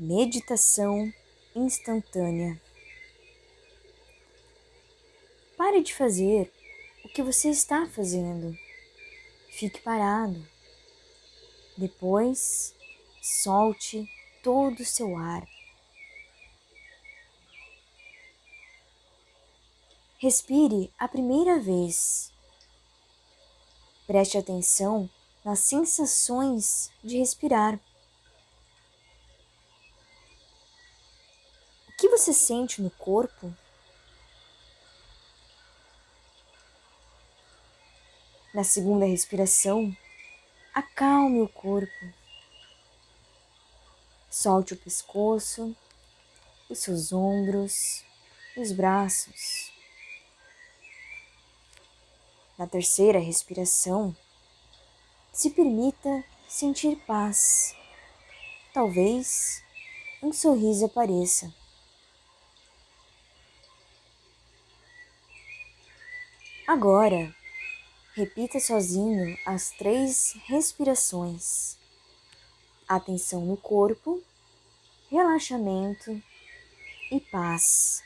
Meditação 0.00 1.12
instantânea. 1.56 2.62
Pare 5.56 5.82
de 5.82 5.92
fazer 5.92 6.52
o 7.04 7.08
que 7.08 7.20
você 7.20 7.48
está 7.50 7.84
fazendo. 7.88 8.56
Fique 9.50 9.80
parado. 9.80 10.46
Depois, 11.76 12.72
solte 13.20 14.08
todo 14.40 14.78
o 14.78 14.84
seu 14.84 15.16
ar. 15.16 15.44
Respire 20.18 20.92
a 20.96 21.08
primeira 21.08 21.58
vez. 21.58 22.32
Preste 24.06 24.38
atenção 24.38 25.10
nas 25.44 25.58
sensações 25.58 26.88
de 27.02 27.18
respirar. 27.18 27.80
Você 32.18 32.32
sente 32.32 32.82
no 32.82 32.90
corpo? 32.90 33.54
Na 38.52 38.64
segunda 38.64 39.06
respiração, 39.06 39.96
acalme 40.74 41.40
o 41.40 41.48
corpo. 41.48 42.12
Solte 44.28 44.74
o 44.74 44.76
pescoço, 44.76 45.76
os 46.68 46.80
seus 46.80 47.12
ombros, 47.12 48.04
os 48.56 48.72
braços. 48.72 49.72
Na 52.58 52.66
terceira 52.66 53.20
respiração, 53.20 54.14
se 55.32 55.50
permita 55.50 56.24
sentir 56.48 56.96
paz. 57.06 57.76
Talvez 58.74 59.62
um 60.20 60.32
sorriso 60.32 60.86
apareça. 60.86 61.54
Agora, 66.68 67.34
repita 68.14 68.60
sozinho 68.60 69.38
as 69.46 69.70
três 69.70 70.36
respirações: 70.44 71.78
atenção 72.86 73.46
no 73.46 73.56
corpo, 73.56 74.22
relaxamento 75.10 76.22
e 77.10 77.20
paz. 77.20 78.04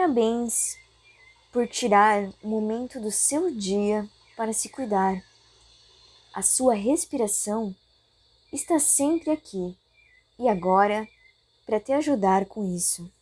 Parabéns 0.00 0.78
por 1.52 1.68
tirar 1.68 2.22
um 2.42 2.48
momento 2.48 2.98
do 2.98 3.10
seu 3.10 3.54
dia 3.54 4.08
para 4.34 4.50
se 4.50 4.70
cuidar. 4.70 5.22
A 6.32 6.40
sua 6.40 6.72
respiração 6.72 7.76
está 8.50 8.78
sempre 8.78 9.30
aqui 9.30 9.76
e 10.38 10.48
agora 10.48 11.06
para 11.66 11.78
te 11.78 11.92
ajudar 11.92 12.46
com 12.46 12.64
isso. 12.64 13.12